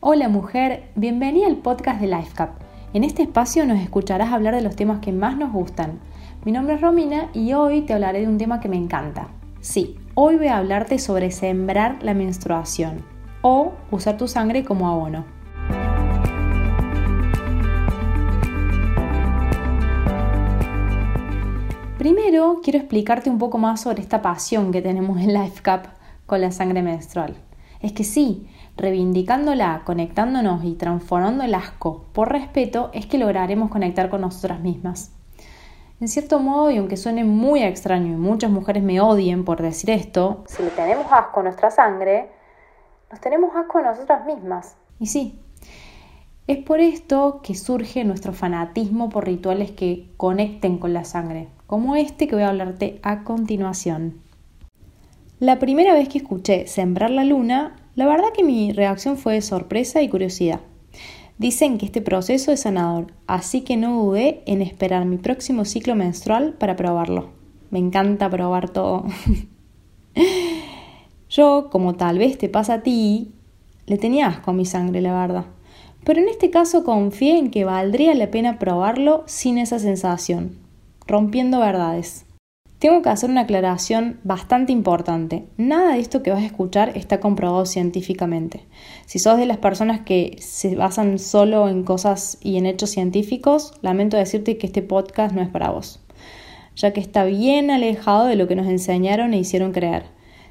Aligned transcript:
Hola 0.00 0.28
mujer, 0.28 0.84
bienvenida 0.94 1.48
al 1.48 1.56
podcast 1.56 2.00
de 2.00 2.06
LifeCap. 2.06 2.50
En 2.92 3.02
este 3.02 3.24
espacio 3.24 3.66
nos 3.66 3.80
escucharás 3.80 4.32
hablar 4.32 4.54
de 4.54 4.60
los 4.60 4.76
temas 4.76 5.00
que 5.00 5.10
más 5.10 5.36
nos 5.36 5.52
gustan. 5.52 5.98
Mi 6.44 6.52
nombre 6.52 6.76
es 6.76 6.80
Romina 6.80 7.30
y 7.34 7.52
hoy 7.54 7.80
te 7.80 7.94
hablaré 7.94 8.20
de 8.20 8.28
un 8.28 8.38
tema 8.38 8.60
que 8.60 8.68
me 8.68 8.76
encanta. 8.76 9.26
Sí, 9.60 9.98
hoy 10.14 10.36
voy 10.36 10.46
a 10.46 10.58
hablarte 10.58 11.00
sobre 11.00 11.32
sembrar 11.32 12.00
la 12.00 12.14
menstruación 12.14 13.04
o 13.42 13.72
usar 13.90 14.16
tu 14.16 14.28
sangre 14.28 14.64
como 14.64 14.88
abono. 14.88 15.24
Primero 21.98 22.60
quiero 22.62 22.78
explicarte 22.78 23.30
un 23.30 23.38
poco 23.38 23.58
más 23.58 23.80
sobre 23.80 24.00
esta 24.00 24.22
pasión 24.22 24.70
que 24.70 24.80
tenemos 24.80 25.18
en 25.18 25.34
LifeCap 25.34 25.86
con 26.24 26.40
la 26.40 26.52
sangre 26.52 26.82
menstrual. 26.82 27.47
Es 27.80 27.92
que 27.92 28.04
sí, 28.04 28.48
reivindicándola, 28.76 29.82
conectándonos 29.84 30.64
y 30.64 30.74
transformando 30.74 31.44
el 31.44 31.54
asco 31.54 32.06
por 32.12 32.32
respeto 32.32 32.90
es 32.92 33.06
que 33.06 33.18
lograremos 33.18 33.70
conectar 33.70 34.10
con 34.10 34.22
nosotras 34.22 34.60
mismas. 34.60 35.12
En 36.00 36.08
cierto 36.08 36.38
modo, 36.38 36.70
y 36.70 36.78
aunque 36.78 36.96
suene 36.96 37.24
muy 37.24 37.62
extraño 37.62 38.12
y 38.12 38.16
muchas 38.16 38.50
mujeres 38.50 38.82
me 38.84 39.00
odien 39.00 39.44
por 39.44 39.60
decir 39.60 39.90
esto, 39.90 40.44
si 40.46 40.62
le 40.62 40.70
tenemos 40.70 41.06
asco 41.10 41.40
a 41.40 41.42
nuestra 41.42 41.70
sangre, 41.70 42.30
nos 43.10 43.20
tenemos 43.20 43.54
asco 43.56 43.78
a 43.78 43.82
nosotras 43.82 44.24
mismas. 44.24 44.76
Y 45.00 45.06
sí, 45.06 45.40
es 46.46 46.58
por 46.58 46.80
esto 46.80 47.40
que 47.42 47.54
surge 47.54 48.04
nuestro 48.04 48.32
fanatismo 48.32 49.08
por 49.10 49.26
rituales 49.26 49.72
que 49.72 50.10
conecten 50.16 50.78
con 50.78 50.92
la 50.94 51.04
sangre, 51.04 51.48
como 51.66 51.96
este 51.96 52.28
que 52.28 52.36
voy 52.36 52.44
a 52.44 52.50
hablarte 52.50 53.00
a 53.02 53.24
continuación. 53.24 54.22
La 55.40 55.60
primera 55.60 55.94
vez 55.94 56.08
que 56.08 56.18
escuché 56.18 56.66
Sembrar 56.66 57.10
la 57.10 57.22
Luna, 57.22 57.76
la 57.94 58.06
verdad 58.06 58.32
que 58.34 58.42
mi 58.42 58.72
reacción 58.72 59.16
fue 59.16 59.34
de 59.34 59.40
sorpresa 59.40 60.02
y 60.02 60.08
curiosidad. 60.08 60.62
Dicen 61.38 61.78
que 61.78 61.86
este 61.86 62.02
proceso 62.02 62.50
es 62.50 62.62
sanador, 62.62 63.12
así 63.28 63.60
que 63.60 63.76
no 63.76 64.02
dudé 64.02 64.42
en 64.46 64.62
esperar 64.62 65.04
mi 65.04 65.16
próximo 65.16 65.64
ciclo 65.64 65.94
menstrual 65.94 66.54
para 66.54 66.74
probarlo. 66.74 67.28
Me 67.70 67.78
encanta 67.78 68.28
probar 68.28 68.70
todo. 68.70 69.04
Yo, 71.30 71.68
como 71.70 71.94
tal 71.94 72.18
vez 72.18 72.36
te 72.36 72.48
pasa 72.48 72.74
a 72.74 72.82
ti, 72.82 73.30
le 73.86 73.96
tenía 73.96 74.26
asco 74.26 74.50
a 74.50 74.54
mi 74.54 74.64
sangre, 74.64 75.00
la 75.00 75.20
verdad. 75.20 75.44
Pero 76.02 76.20
en 76.20 76.28
este 76.28 76.50
caso 76.50 76.82
confié 76.82 77.38
en 77.38 77.52
que 77.52 77.64
valdría 77.64 78.12
la 78.14 78.32
pena 78.32 78.58
probarlo 78.58 79.22
sin 79.26 79.56
esa 79.58 79.78
sensación, 79.78 80.58
rompiendo 81.06 81.60
verdades. 81.60 82.26
Tengo 82.78 83.02
que 83.02 83.08
hacer 83.08 83.28
una 83.28 83.40
aclaración 83.40 84.20
bastante 84.22 84.70
importante. 84.70 85.46
Nada 85.56 85.94
de 85.94 85.98
esto 85.98 86.22
que 86.22 86.30
vas 86.30 86.42
a 86.42 86.46
escuchar 86.46 86.96
está 86.96 87.18
comprobado 87.18 87.66
científicamente. 87.66 88.66
Si 89.04 89.18
sos 89.18 89.36
de 89.36 89.46
las 89.46 89.56
personas 89.56 90.02
que 90.02 90.36
se 90.38 90.76
basan 90.76 91.18
solo 91.18 91.68
en 91.68 91.82
cosas 91.82 92.38
y 92.40 92.56
en 92.56 92.66
hechos 92.66 92.90
científicos, 92.90 93.72
lamento 93.82 94.16
decirte 94.16 94.58
que 94.58 94.68
este 94.68 94.82
podcast 94.82 95.34
no 95.34 95.42
es 95.42 95.48
para 95.48 95.70
vos, 95.70 96.00
ya 96.76 96.92
que 96.92 97.00
está 97.00 97.24
bien 97.24 97.72
alejado 97.72 98.26
de 98.26 98.36
lo 98.36 98.46
que 98.46 98.54
nos 98.54 98.68
enseñaron 98.68 99.34
e 99.34 99.38
hicieron 99.38 99.72
creer. 99.72 100.04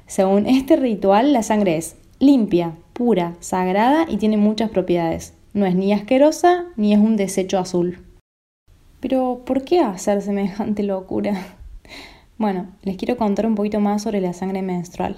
Según 0.06 0.46
este 0.46 0.76
ritual, 0.76 1.32
la 1.32 1.42
sangre 1.42 1.78
es 1.78 1.96
limpia, 2.18 2.76
pura, 2.92 3.36
sagrada 3.40 4.04
y 4.06 4.18
tiene 4.18 4.36
muchas 4.36 4.68
propiedades. 4.68 5.32
No 5.54 5.64
es 5.64 5.74
ni 5.74 5.94
asquerosa 5.94 6.66
ni 6.76 6.92
es 6.92 6.98
un 6.98 7.16
desecho 7.16 7.58
azul. 7.58 8.04
Pero, 9.00 9.44
¿por 9.46 9.64
qué 9.64 9.80
hacer 9.80 10.20
semejante 10.20 10.82
locura? 10.82 11.57
Bueno, 12.38 12.68
les 12.82 12.96
quiero 12.96 13.16
contar 13.16 13.46
un 13.46 13.56
poquito 13.56 13.80
más 13.80 14.02
sobre 14.02 14.20
la 14.20 14.32
sangre 14.32 14.62
menstrual. 14.62 15.16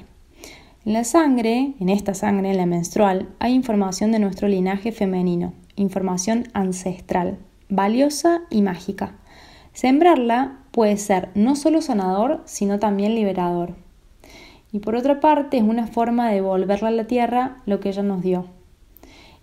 En 0.87 0.95
la 0.95 1.05
sangre, 1.05 1.75
en 1.79 1.91
esta 1.91 2.15
sangre, 2.15 2.51
en 2.51 2.57
la 2.57 2.65
menstrual, 2.65 3.29
hay 3.41 3.53
información 3.53 4.11
de 4.11 4.19
nuestro 4.19 4.49
linaje 4.49 4.91
femenino, 4.91 5.53
información 5.77 6.45
ancestral, 6.55 7.37
valiosa 7.69 8.41
y 8.49 8.63
mágica. 8.63 9.19
Sembrarla 9.75 10.61
puede 10.71 10.97
ser 10.97 11.29
no 11.35 11.57
solo 11.57 11.83
sanador, 11.83 12.41
sino 12.47 12.79
también 12.79 13.15
liberador. 13.15 13.75
Y 14.73 14.79
por 14.79 14.95
otra 14.95 15.21
parte, 15.21 15.59
es 15.59 15.63
una 15.63 15.89
forma 15.89 16.31
de 16.31 16.37
devolverle 16.37 16.89
a 16.89 16.93
la 16.93 17.07
tierra 17.07 17.59
lo 17.67 17.81
que 17.81 17.91
ella 17.91 18.03
nos 18.03 18.23
dio. 18.23 18.47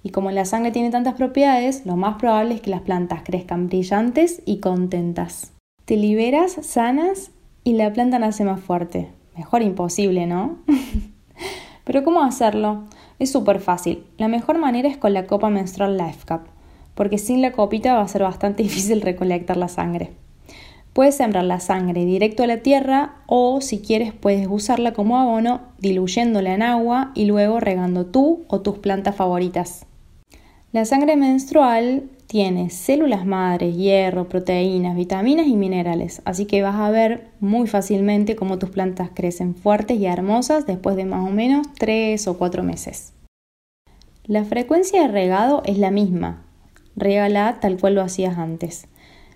Y 0.02 0.10
como 0.10 0.32
la 0.32 0.46
sangre 0.46 0.72
tiene 0.72 0.90
tantas 0.90 1.14
propiedades, 1.14 1.86
lo 1.86 1.96
más 1.96 2.16
probable 2.16 2.56
es 2.56 2.62
que 2.62 2.72
las 2.72 2.82
plantas 2.82 3.22
crezcan 3.24 3.68
brillantes 3.68 4.42
y 4.46 4.62
contentas. 4.62 5.54
Te 5.86 5.96
liberas, 5.96 6.58
sanas 6.62 7.32
y 7.68 7.74
la 7.74 7.92
planta 7.92 8.18
nace 8.18 8.46
más 8.46 8.62
fuerte. 8.62 9.10
Mejor 9.36 9.62
imposible, 9.62 10.26
¿no? 10.26 10.60
Pero 11.84 12.02
¿cómo 12.06 12.24
hacerlo? 12.24 12.86
Es 13.20 13.30
súper 13.30 13.60
fácil. 13.60 14.06
La 14.18 14.30
mejor 14.30 14.58
manera 14.58 14.88
es 14.88 14.96
con 14.96 15.14
la 15.14 15.28
copa 15.28 15.50
menstrual 15.50 15.98
Life 15.98 16.26
Cup, 16.26 16.48
porque 16.96 17.18
sin 17.18 17.42
la 17.42 17.52
copita 17.52 17.94
va 17.96 18.04
a 18.04 18.08
ser 18.08 18.24
bastante 18.24 18.64
difícil 18.64 19.02
recolectar 19.02 19.58
la 19.58 19.68
sangre. 19.68 20.14
Puedes 20.94 21.16
sembrar 21.16 21.44
la 21.44 21.60
sangre 21.60 22.06
directo 22.06 22.42
a 22.44 22.48
la 22.48 22.60
tierra 22.60 23.16
o 23.26 23.60
si 23.60 23.80
quieres 23.80 24.14
puedes 24.14 24.48
usarla 24.50 24.94
como 24.94 25.18
abono 25.18 25.60
diluyéndola 25.80 26.54
en 26.54 26.62
agua 26.62 27.12
y 27.16 27.26
luego 27.26 27.60
regando 27.60 28.06
tú 28.06 28.46
o 28.48 28.62
tus 28.62 28.78
plantas 28.78 29.18
favoritas. 29.18 29.86
La 30.72 30.86
sangre 30.86 31.18
menstrual 31.18 32.04
tiene 32.28 32.70
células 32.70 33.26
madres, 33.26 33.76
hierro, 33.76 34.28
proteínas, 34.28 34.98
vitaminas 34.98 35.48
y 35.48 35.56
minerales, 35.56 36.22
así 36.26 36.46
que 36.46 36.62
vas 36.62 36.76
a 36.76 36.92
ver 36.92 37.30
muy 37.40 37.68
fácilmente 37.68 38.36
cómo 38.36 38.60
tus 38.60 38.70
plantas 38.70 39.10
crecen 39.14 39.56
fuertes 39.56 39.98
y 39.98 40.06
hermosas 40.06 40.68
después 40.68 40.98
de 40.98 41.06
más 41.06 41.26
o 41.26 41.32
menos 41.32 41.66
3 41.80 42.28
o 42.28 42.38
4 42.38 42.64
meses. 42.64 43.14
La 44.26 44.44
frecuencia 44.44 45.02
de 45.02 45.08
regado 45.08 45.62
es 45.66 45.78
la 45.78 45.90
misma, 45.90 46.46
regala 46.98 47.60
tal 47.62 47.80
cual 47.80 47.96
lo 47.96 48.02
hacías 48.02 48.38
antes. 48.38 48.88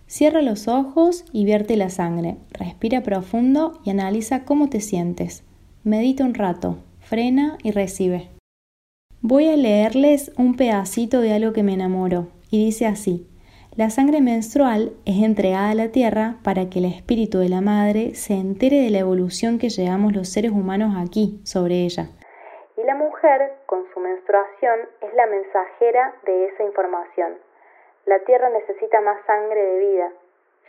Cierra 0.06 0.42
los 0.42 0.68
ojos 0.68 1.24
y 1.32 1.46
vierte 1.46 1.78
la 1.78 1.90
sangre, 1.90 2.36
respira 2.52 3.02
profundo 3.02 3.80
y 3.86 3.92
analiza 3.92 4.44
cómo 4.44 4.70
te 4.70 4.82
sientes. 4.82 5.44
Medita 5.86 6.26
un 6.26 6.34
rato, 6.34 6.80
frena 7.00 7.58
y 7.64 7.72
recibe. 7.72 8.28
Voy 9.22 9.48
a 9.48 9.56
leerles 9.56 10.34
un 10.36 10.56
pedacito 10.56 11.22
de 11.22 11.32
algo 11.32 11.54
que 11.54 11.64
me 11.64 11.74
enamoró, 11.74 12.28
y 12.52 12.66
dice 12.66 12.86
así, 12.86 13.28
la 13.78 13.90
sangre 13.90 14.20
menstrual 14.20 14.92
es 15.06 15.24
entregada 15.24 15.70
a 15.72 15.76
la 15.76 15.94
tierra 15.94 16.36
para 16.44 16.70
que 16.70 16.80
el 16.80 16.86
espíritu 16.86 17.40
de 17.40 17.48
la 17.48 17.62
madre 17.62 18.16
se 18.16 18.34
entere 18.34 18.82
de 18.82 18.90
la 18.90 19.00
evolución 19.00 19.60
que 19.60 19.70
llevamos 19.70 20.12
los 20.14 20.28
seres 20.28 20.52
humanos 20.52 20.94
aquí 20.98 21.40
sobre 21.46 21.86
ella. 21.86 22.10
Y 22.76 22.84
la 22.84 22.96
mujer, 22.96 23.54
con 23.68 23.86
su 23.94 24.00
menstruación, 24.02 24.80
es 25.00 25.14
la 25.16 25.26
mensajera 25.26 26.14
de 26.26 26.48
esa 26.48 26.64
información. 26.66 27.38
La 28.06 28.20
tierra 28.26 28.50
necesita 28.50 29.00
más 29.00 29.26
sangre 29.26 29.64
de 29.64 29.80
vida, 29.80 30.12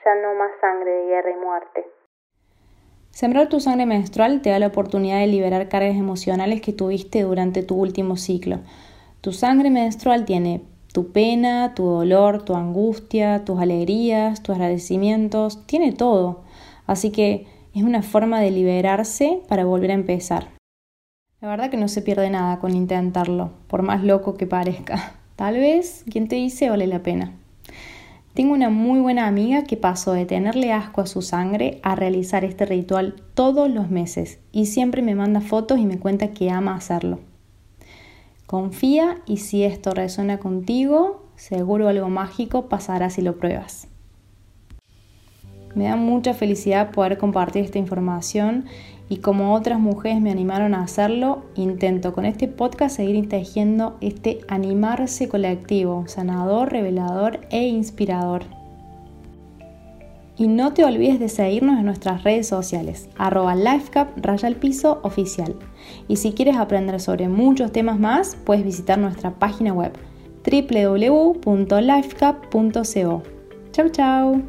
ya 0.05 0.15
no 0.23 0.35
más 0.35 0.53
sangre 0.61 0.93
de 0.93 1.07
guerra 1.07 1.31
y 1.33 1.37
muerte. 1.45 1.85
Sembrar 3.11 3.49
tu 3.49 3.59
sangre 3.59 3.87
menstrual 3.87 4.43
te 4.43 4.51
da 4.51 4.61
la 4.61 4.69
oportunidad 4.69 5.19
de 5.19 5.27
liberar 5.27 5.69
cargas 5.69 5.97
emocionales 5.97 6.61
que 6.61 6.73
tuviste 6.73 7.23
durante 7.23 7.65
tu 7.65 7.75
último 7.75 8.17
ciclo. 8.17 8.59
Tu 9.23 9.33
sangre 9.33 9.71
menstrual 9.71 10.25
tiene 10.25 10.63
tu 10.93 11.11
pena, 11.11 11.75
tu 11.75 11.85
dolor, 11.85 12.45
tu 12.45 12.55
angustia, 12.55 13.45
tus 13.45 13.61
alegrías, 13.61 14.43
tus 14.43 14.55
agradecimientos, 14.55 15.67
tiene 15.67 15.93
todo. 15.93 16.43
Así 16.87 17.11
que 17.11 17.47
es 17.75 17.83
una 17.83 18.03
forma 18.03 18.41
de 18.41 18.51
liberarse 18.51 19.41
para 19.49 19.65
volver 19.65 19.91
a 19.91 19.95
empezar. 19.95 20.49
La 21.41 21.49
verdad 21.49 21.71
que 21.71 21.77
no 21.77 21.89
se 21.89 22.03
pierde 22.03 22.31
nada 22.31 22.61
con 22.61 22.75
intentarlo, 22.75 23.51
por 23.67 23.83
más 23.83 24.05
loco 24.05 24.35
que 24.35 24.47
parezca. 24.47 25.15
Tal 25.37 25.55
vez 25.55 26.05
quien 26.11 26.29
te 26.29 26.37
dice 26.37 26.71
vale 26.71 26.87
la 26.87 27.03
pena. 27.03 27.33
Tengo 28.35 28.55
una 28.55 28.71
muy 28.71 29.01
buena 29.01 29.27
amiga 29.27 29.65
que 29.65 29.77
pasó 29.77 30.13
de 30.13 30.25
tenerle 30.25 30.73
asco 30.73 31.01
a 31.03 31.07
su 31.07 31.21
sangre 31.21 31.81
a 31.83 31.95
realizar 31.95 32.45
este 32.45 32.65
ritual 32.65 33.17
todos 33.35 33.71
los 33.71 33.91
meses 33.91 34.39
y 34.53 34.67
siempre 34.67 35.03
me 35.03 35.15
manda 35.15 35.41
fotos 35.41 35.79
y 35.79 35.85
me 35.85 35.99
cuenta 35.99 36.29
que 36.29 36.51
ama 36.51 36.75
hacerlo. 36.75 37.19
Confía 38.53 39.23
y 39.25 39.39
si 39.39 39.65
esto 39.65 39.93
resuena 39.95 40.37
contigo, 40.37 41.23
seguro 41.37 41.89
algo 41.89 42.11
mágico 42.11 42.69
pasará 42.69 43.09
si 43.09 43.23
lo 43.23 43.39
pruebas. 43.39 43.89
Me 45.75 45.85
da 45.85 45.97
mucha 45.97 46.35
felicidad 46.35 46.91
poder 46.91 47.17
compartir 47.17 47.65
esta 47.65 47.79
información 47.79 48.67
y 49.09 49.21
como 49.21 49.55
otras 49.55 49.81
mujeres 49.81 50.21
me 50.21 50.31
animaron 50.31 50.75
a 50.75 50.83
hacerlo, 50.83 51.45
intento 51.55 52.13
con 52.13 52.27
este 52.27 52.47
podcast 52.47 52.97
seguir 52.97 53.27
tejiendo 53.27 53.97
este 54.03 54.41
animarse 54.49 55.31
colectivo, 55.31 56.05
sanador, 56.07 56.73
revelador 56.73 57.41
e 57.49 57.69
inspirador. 57.69 58.45
Y 60.43 60.49
no 60.49 60.75
te 60.75 60.85
olvides 60.85 61.21
de 61.21 61.29
seguirnos 61.29 61.79
en 61.79 61.85
nuestras 61.85 62.25
redes 62.25 62.49
sociales, 62.49 63.09
arroba 63.17 63.55
lifecap 63.55 64.09
raya 64.17 64.49
al 64.49 64.57
piso 64.57 64.99
oficial. 65.05 65.55
Y 66.09 66.17
si 66.17 66.33
quieres 66.33 66.57
aprender 66.57 66.99
sobre 66.99 67.29
muchos 67.29 67.71
temas 67.71 68.01
más, 68.01 68.37
puedes 68.45 68.65
visitar 68.65 68.99
nuestra 68.99 69.39
página 69.39 69.73
web 69.73 69.93
www.lifecap.co. 70.45 73.23
Chau 73.71 73.89
chau. 73.91 74.43